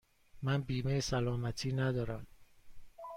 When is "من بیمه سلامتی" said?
0.43-1.71